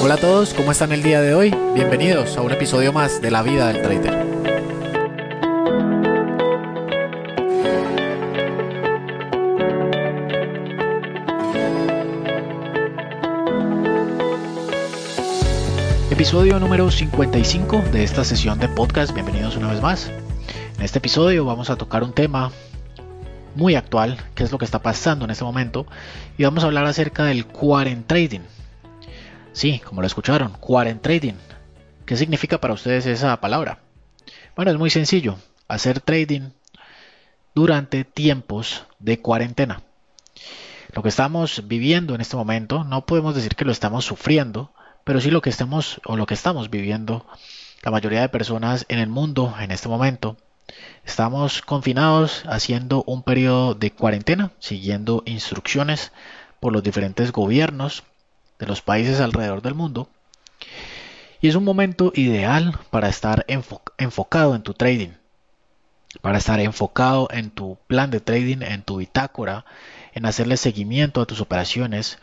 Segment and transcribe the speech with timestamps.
[0.00, 1.52] Hola a todos, ¿cómo están el día de hoy?
[1.74, 4.26] Bienvenidos a un episodio más de La vida del trader.
[16.12, 20.12] Episodio número 55 de esta sesión de podcast, bienvenidos una vez más.
[20.76, 22.52] En este episodio vamos a tocar un tema
[23.56, 25.86] muy actual, que es lo que está pasando en este momento,
[26.36, 28.42] y vamos a hablar acerca del quarent trading.
[29.58, 30.56] Sí, como lo escucharon,
[31.02, 31.34] trading.
[32.06, 33.80] ¿Qué significa para ustedes esa palabra?
[34.54, 36.50] Bueno, es muy sencillo, hacer trading
[37.56, 39.82] durante tiempos de cuarentena.
[40.92, 44.70] Lo que estamos viviendo en este momento, no podemos decir que lo estamos sufriendo,
[45.02, 47.26] pero sí lo que estamos o lo que estamos viviendo
[47.82, 50.36] la mayoría de personas en el mundo en este momento.
[51.04, 56.12] Estamos confinados haciendo un periodo de cuarentena, siguiendo instrucciones
[56.60, 58.04] por los diferentes gobiernos
[58.58, 60.08] de los países alrededor del mundo.
[61.40, 65.10] Y es un momento ideal para estar enfocado en tu trading,
[66.20, 69.64] para estar enfocado en tu plan de trading, en tu bitácora,
[70.12, 72.18] en hacerle seguimiento a tus operaciones,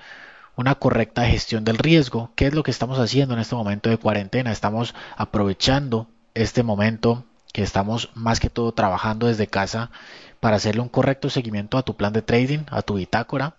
[0.58, 2.32] una correcta gestión del riesgo.
[2.36, 4.52] ¿Qué es lo que estamos haciendo en este momento de cuarentena?
[4.52, 9.92] Estamos aprovechando este momento que estamos más que todo trabajando desde casa
[10.42, 13.56] para hacerle un correcto seguimiento a tu plan de trading, a tu bitácora.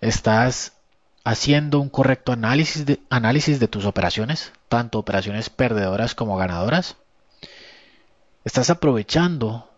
[0.00, 0.72] Estás
[1.24, 6.96] haciendo un correcto análisis de, tus operaciones, tanto operaciones perdedoras como ganadoras.
[8.44, 9.70] Estás aprovechando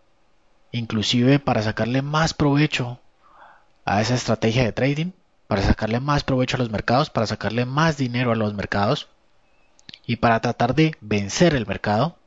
[0.71, 2.99] inclusive para sacarle más provecho
[3.85, 5.11] a esa estrategia de trading
[5.47, 9.07] para sacarle más provecho a los mercados, para sacarle más dinero a los mercados
[10.05, 12.17] y para tratar de vencer el mercado,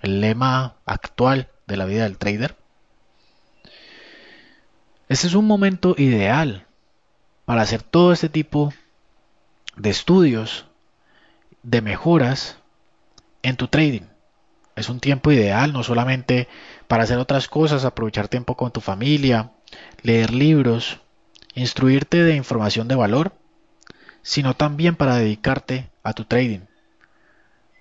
[0.00, 2.56] el lema actual de la vida del trader.
[5.08, 6.66] Este es un momento ideal
[7.44, 8.72] para hacer todo este tipo
[9.76, 10.66] de estudios,
[11.62, 12.58] de mejoras
[13.42, 14.02] en tu trading.
[14.76, 16.48] Es un tiempo ideal no solamente
[16.88, 19.52] para hacer otras cosas, aprovechar tiempo con tu familia,
[20.02, 21.00] leer libros,
[21.54, 23.32] instruirte de información de valor,
[24.22, 26.60] sino también para dedicarte a tu trading,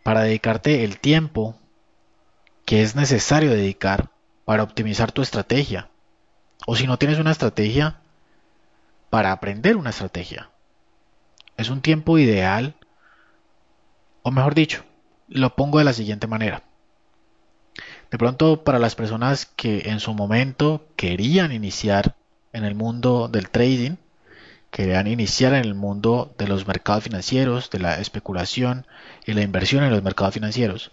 [0.03, 1.56] para dedicarte el tiempo
[2.66, 4.09] que es necesario dedicar
[4.45, 5.90] para optimizar tu estrategia.
[6.66, 8.01] O si no tienes una estrategia,
[9.13, 10.50] para aprender una estrategia.
[11.56, 12.74] Es un tiempo ideal,
[14.24, 14.84] o mejor dicho,
[15.28, 16.63] lo pongo de la siguiente manera.
[18.09, 22.16] De pronto, para las personas que en su momento querían iniciar
[22.53, 23.97] en el mundo del trading,
[24.72, 28.88] querían iniciar en el mundo de los mercados financieros, de la especulación
[29.28, 30.90] y la inversión en los mercados financieros,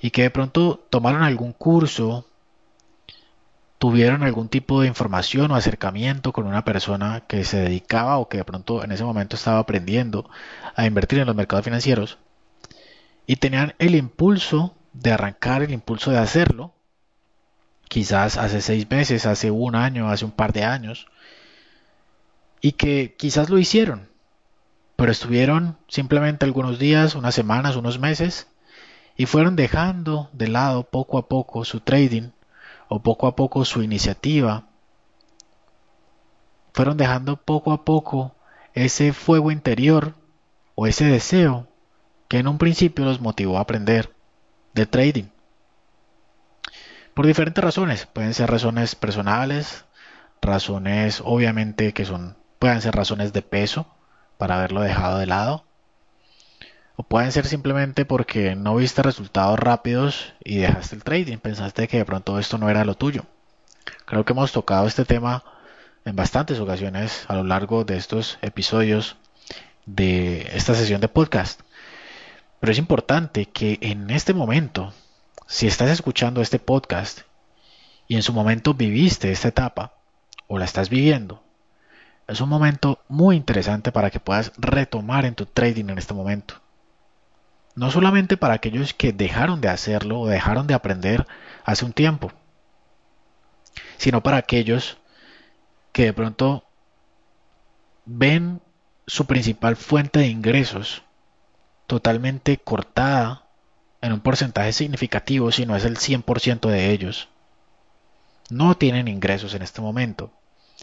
[0.00, 2.26] y que de pronto tomaron algún curso,
[3.78, 8.38] tuvieron algún tipo de información o acercamiento con una persona que se dedicaba o que
[8.38, 10.28] de pronto en ese momento estaba aprendiendo
[10.74, 12.18] a invertir en los mercados financieros,
[13.26, 16.72] y tenían el impulso de arrancar, el impulso de hacerlo,
[17.88, 21.06] quizás hace seis meses, hace un año, hace un par de años,
[22.60, 24.08] y que quizás lo hicieron,
[24.96, 28.48] pero estuvieron simplemente algunos días, unas semanas, unos meses,
[29.16, 32.30] y fueron dejando de lado poco a poco su trading
[32.88, 34.64] o poco a poco su iniciativa,
[36.72, 38.34] fueron dejando poco a poco
[38.74, 40.14] ese fuego interior
[40.74, 41.66] o ese deseo
[42.28, 44.14] que en un principio los motivó a aprender
[44.74, 45.28] de trading
[47.18, 48.06] por diferentes razones.
[48.06, 49.86] Pueden ser razones personales,
[50.40, 53.88] razones obviamente que son, pueden ser razones de peso
[54.36, 55.64] para haberlo dejado de lado.
[57.00, 61.98] O pueden ser simplemente porque no viste resultados rápidos y dejaste el trading, pensaste que
[61.98, 63.24] de pronto esto no era lo tuyo.
[64.04, 65.44] Creo que hemos tocado este tema
[66.04, 69.16] en bastantes ocasiones a lo largo de estos episodios
[69.86, 71.60] de esta sesión de podcast.
[72.58, 74.92] Pero es importante que en este momento
[75.46, 77.20] si estás escuchando este podcast
[78.08, 79.92] y en su momento viviste esta etapa
[80.48, 81.44] o la estás viviendo,
[82.26, 86.60] es un momento muy interesante para que puedas retomar en tu trading en este momento.
[87.78, 91.28] No solamente para aquellos que dejaron de hacerlo o dejaron de aprender
[91.64, 92.32] hace un tiempo,
[93.98, 94.98] sino para aquellos
[95.92, 96.64] que de pronto
[98.04, 98.60] ven
[99.06, 101.04] su principal fuente de ingresos
[101.86, 103.44] totalmente cortada
[104.00, 107.28] en un porcentaje significativo si no es el 100% de ellos.
[108.50, 110.32] No tienen ingresos en este momento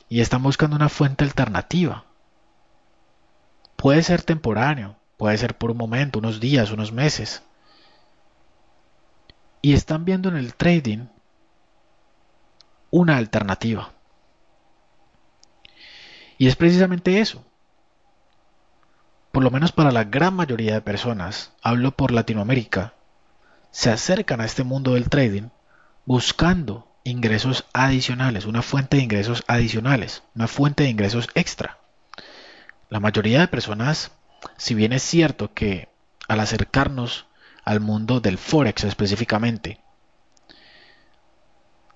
[0.08, 2.06] y están buscando una fuente alternativa.
[3.76, 7.44] Puede ser temporáneo, puede ser por un momento, unos días, unos meses.
[9.62, 11.08] Y están viendo en el trading
[12.92, 13.92] una alternativa.
[16.38, 17.44] Y es precisamente eso.
[19.32, 22.94] Por lo menos para la gran mayoría de personas, hablo por Latinoamérica,
[23.72, 25.50] se acercan a este mundo del trading
[26.06, 31.80] buscando ingresos adicionales, una fuente de ingresos adicionales, una fuente de ingresos extra.
[32.90, 34.12] La mayoría de personas,
[34.58, 35.90] si bien es cierto que
[36.28, 37.28] al acercarnos
[37.64, 39.80] al mundo del forex específicamente,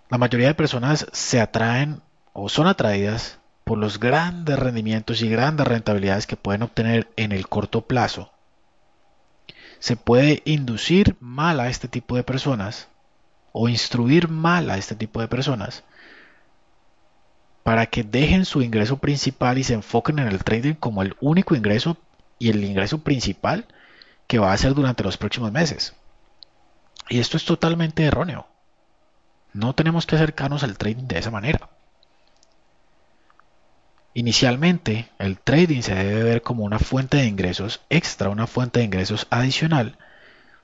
[0.09, 2.01] la mayoría de personas se atraen
[2.33, 7.47] o son atraídas por los grandes rendimientos y grandes rentabilidades que pueden obtener en el
[7.47, 8.31] corto plazo
[9.79, 12.89] se puede inducir mal a este tipo de personas
[13.51, 15.83] o instruir mal a este tipo de personas
[17.63, 21.55] para que dejen su ingreso principal y se enfoquen en el trading como el único
[21.55, 21.97] ingreso
[22.39, 23.67] y el ingreso principal
[24.27, 25.93] que va a hacer durante los próximos meses.
[27.09, 28.47] Y esto es totalmente erróneo.
[29.53, 31.69] No tenemos que acercarnos al trading de esa manera.
[34.13, 38.85] Inicialmente, el trading se debe ver como una fuente de ingresos extra, una fuente de
[38.85, 39.97] ingresos adicional,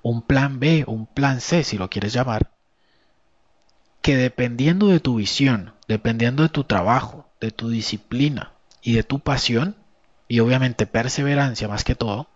[0.02, 2.52] un plan B, un plan C, si lo quieres llamar,
[4.02, 8.52] que dependiendo de tu visión, dependiendo de tu trabajo, de tu disciplina
[8.82, 9.76] y de tu pasión,
[10.28, 12.28] y obviamente perseverancia más que todo,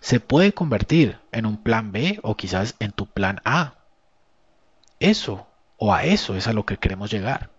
[0.00, 3.74] se puede convertir en un plan B o quizás en tu plan A.
[4.98, 5.46] Eso
[5.76, 7.50] o a eso es a lo que queremos llegar.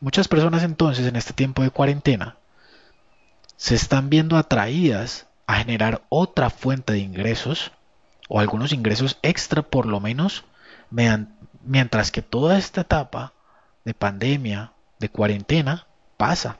[0.00, 2.36] Muchas personas entonces en este tiempo de cuarentena
[3.56, 7.72] se están viendo atraídas a generar otra fuente de ingresos
[8.28, 10.44] o algunos ingresos extra por lo menos
[11.64, 13.32] mientras que toda esta etapa
[13.84, 15.86] de pandemia, de cuarentena,
[16.16, 16.58] pasa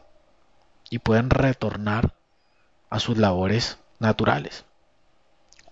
[0.91, 2.15] y pueden retornar
[2.91, 4.67] a sus labores naturales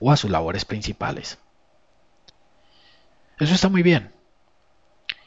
[0.00, 1.38] o a sus labores principales.
[3.38, 4.12] Eso está muy bien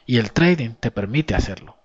[0.06, 1.76] y el trading te permite hacerlo.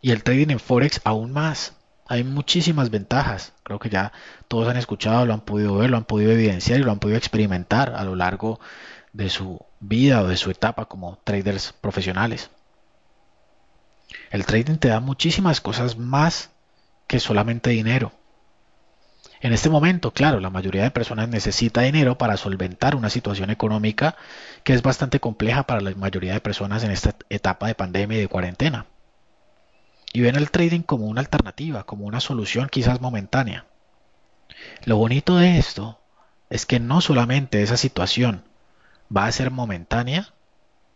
[0.00, 1.74] Y el trading en Forex aún más.
[2.06, 3.52] Hay muchísimas ventajas.
[3.62, 4.12] Creo que ya
[4.48, 7.16] todos han escuchado, lo han podido ver, lo han podido evidenciar y lo han podido
[7.16, 8.60] experimentar a lo largo
[9.12, 12.50] de su vida o de su etapa como traders profesionales.
[14.30, 16.50] El trading te da muchísimas cosas más
[17.22, 18.12] solamente dinero.
[19.40, 24.16] En este momento, claro, la mayoría de personas necesita dinero para solventar una situación económica
[24.62, 28.22] que es bastante compleja para la mayoría de personas en esta etapa de pandemia y
[28.22, 28.86] de cuarentena
[30.14, 33.66] y ven el trading como una alternativa, como una solución quizás momentánea.
[34.84, 35.98] Lo bonito de esto
[36.50, 38.44] es que no solamente esa situación
[39.14, 40.32] va a ser momentánea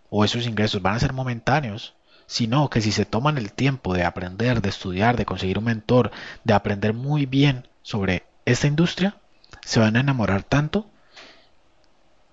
[0.08, 1.94] o esos ingresos van a ser momentáneos,
[2.28, 6.12] sino que si se toman el tiempo de aprender, de estudiar, de conseguir un mentor,
[6.44, 9.16] de aprender muy bien sobre esta industria,
[9.64, 10.86] se van a enamorar tanto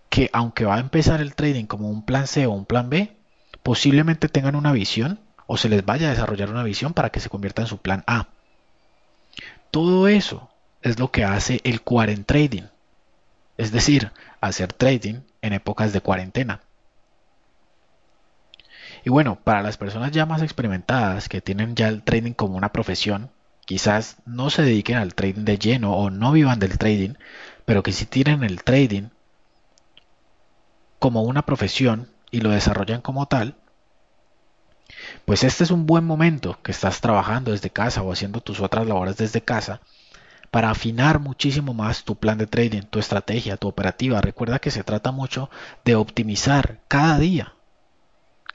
[0.10, 3.16] que aunque va a empezar el trading como un plan C o un plan B,
[3.64, 7.30] posiblemente tengan una visión o se les vaya a desarrollar una visión para que se
[7.30, 8.28] convierta en su plan A.
[9.72, 10.50] Todo eso
[10.82, 12.64] es lo que hace el quarent trading,
[13.58, 14.12] es decir,
[14.42, 16.64] hacer trading en épocas de cuarentena.
[19.06, 22.74] Y bueno, para las personas ya más experimentadas que tienen ya el trading como una
[22.74, 23.30] profesión,
[23.64, 27.14] quizás no se dediquen al trading de lleno o no vivan del trading,
[27.66, 29.10] pero que sí tienen el trading
[30.98, 33.58] como una profesión y lo desarrollan como tal,
[35.26, 38.88] pues este es un buen momento que estás trabajando desde casa o haciendo tus otras
[38.88, 39.82] labores desde casa
[40.50, 44.20] para afinar muchísimo más tu plan de trading, tu estrategia, tu operativa.
[44.22, 45.52] Recuerda que se trata mucho
[45.84, 47.55] de optimizar cada día.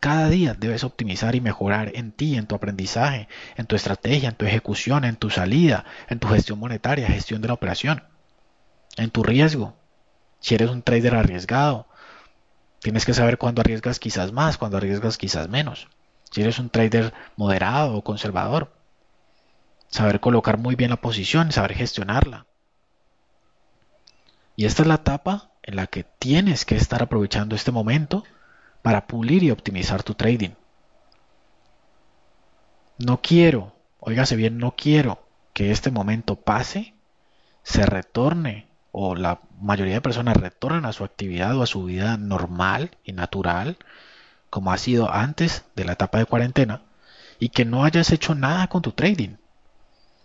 [0.00, 4.34] Cada día debes optimizar y mejorar en ti, en tu aprendizaje, en tu estrategia, en
[4.34, 8.02] tu ejecución, en tu salida, en tu gestión monetaria, gestión de la operación,
[8.96, 9.76] en tu riesgo.
[10.40, 11.86] Si eres un trader arriesgado,
[12.80, 15.88] tienes que saber cuándo arriesgas quizás más, cuándo arriesgas quizás menos
[16.30, 18.72] si eres un trader moderado o conservador.
[19.88, 22.46] Saber colocar muy bien la posición, saber gestionarla.
[24.56, 28.24] Y esta es la etapa en la que tienes que estar aprovechando este momento
[28.82, 30.50] para pulir y optimizar tu trading.
[32.98, 35.22] No quiero, óigase bien, no quiero
[35.52, 36.94] que este momento pase,
[37.62, 42.16] se retorne o la mayoría de personas retornen a su actividad o a su vida
[42.16, 43.78] normal y natural
[44.50, 46.82] como ha sido antes de la etapa de cuarentena
[47.38, 49.36] y que no hayas hecho nada con tu trading.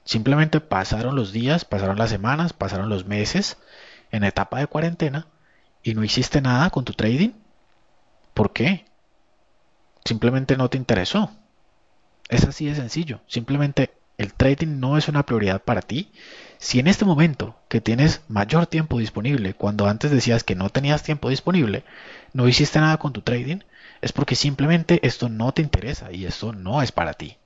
[0.04, 3.58] Simplemente pasaron los días, pasaron las semanas, pasaron los meses
[4.12, 5.28] en etapa de cuarentena
[5.84, 7.32] y no hiciste nada con tu trading.
[8.36, 8.86] ¿Por qué?
[10.04, 11.32] Simplemente no te interesó.
[12.30, 13.22] Es así de sencillo.
[13.28, 16.12] Simplemente el trading no es una prioridad para ti.
[16.58, 21.02] Si en este momento que tienes mayor tiempo disponible, cuando antes decías que no tenías
[21.02, 21.86] tiempo disponible,
[22.34, 23.60] no hiciste nada con tu trading,
[24.02, 27.38] es porque simplemente esto no te interesa y esto no es para ti.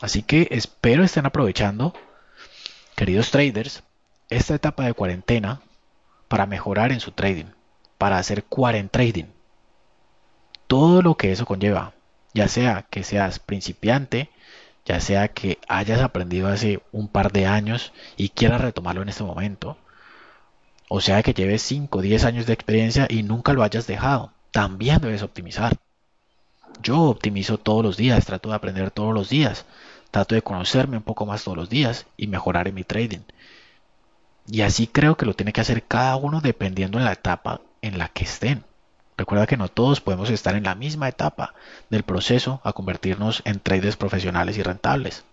[0.00, 1.94] Así que espero estén aprovechando,
[2.96, 3.84] queridos traders,
[4.28, 5.60] esta etapa de cuarentena
[6.26, 7.46] para mejorar en su trading,
[8.02, 9.26] para hacer quarent trading.
[10.66, 11.94] Todo lo que eso conlleva,
[12.34, 14.28] ya sea que seas principiante,
[14.84, 19.22] ya sea que hayas aprendido hace un par de años y quieras retomarlo en este
[19.22, 19.76] momento,
[20.88, 24.32] o sea que lleves 5 o 10 años de experiencia y nunca lo hayas dejado,
[24.50, 25.76] también debes optimizar.
[26.82, 29.64] Yo optimizo todos los días, trato de aprender todos los días,
[30.10, 33.22] Trato de conocerme un poco más todos los días y mejorar en mi trading.
[34.48, 37.98] Y así creo que lo tiene que hacer cada uno dependiendo de la etapa en
[37.98, 38.64] la que estén.
[39.16, 41.54] Recuerda que no todos podemos estar en la misma etapa
[41.90, 45.24] del proceso a convertirnos en traders profesionales y rentables.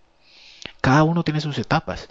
[0.81, 2.09] Cada uno tiene sus etapas.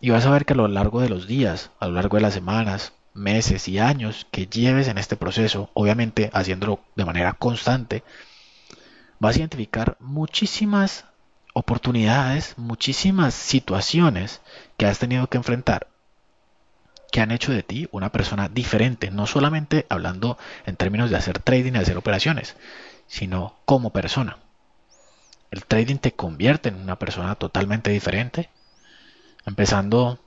[0.00, 2.22] Y vas a ver que a lo largo de los días, a lo largo de
[2.22, 8.02] las semanas, meses y años que lleves en este proceso, obviamente haciéndolo de manera constante,
[9.18, 11.04] vas a identificar muchísimas
[11.52, 14.42] oportunidades, muchísimas situaciones
[14.76, 15.93] que has tenido que enfrentar
[17.14, 21.38] que han hecho de ti una persona diferente, no solamente hablando en términos de hacer
[21.38, 22.56] trading y hacer operaciones,
[23.06, 24.38] sino como persona.
[25.52, 28.50] El trading te convierte en una persona totalmente diferente,
[29.46, 30.18] empezando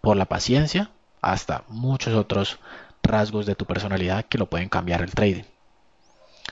[0.00, 2.60] por la paciencia hasta muchos otros
[3.02, 5.44] rasgos de tu personalidad que lo pueden cambiar el trading.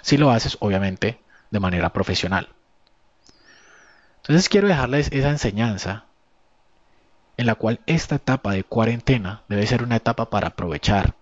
[0.02, 2.50] Si lo haces, obviamente, de manera profesional.
[4.18, 6.04] Entonces quiero dejarles esa enseñanza
[7.40, 11.14] en la cual esta etapa de cuarentena debe ser una etapa para aprovechar,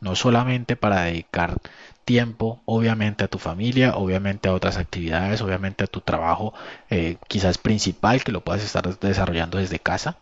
[0.00, 1.56] no solamente para dedicar
[2.04, 6.54] tiempo, obviamente a tu familia, obviamente a otras actividades, obviamente a tu trabajo
[6.90, 10.16] eh, quizás principal que lo puedas estar desarrollando desde casa,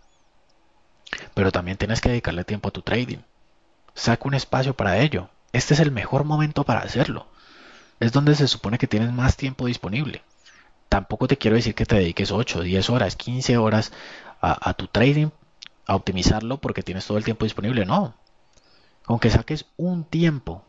[1.34, 3.18] pero también tienes que dedicarle tiempo a tu trading.
[3.92, 5.28] Saca un espacio para ello.
[5.52, 7.26] Este es el mejor momento para hacerlo.
[8.00, 10.22] Es donde se supone que tienes más tiempo disponible
[10.94, 13.90] tampoco te quiero decir que te dediques 8, 10 horas, 15 horas
[14.44, 15.28] a, tu trading,
[15.86, 17.84] a optimizarlo porque tienes todo el tiempo disponible.
[17.84, 18.14] No.
[19.06, 20.64] Aunque saques un tiempo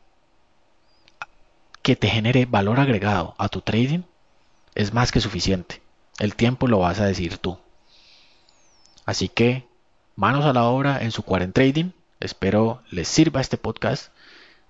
[1.82, 4.01] que te genere valor agregado a tu trading,
[4.74, 5.82] es más que suficiente.
[6.20, 7.58] El tiempo lo vas a decir tú.
[9.05, 9.67] Así que,
[10.15, 11.91] manos a la obra en su quarent trading.
[12.20, 14.12] Espero les sirva este podcast.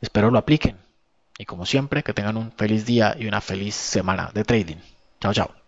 [0.02, 0.78] Espero lo apliquen.
[1.38, 4.78] Y como siempre, que tengan un feliz día y una feliz semana de trading.
[5.20, 5.65] 找找。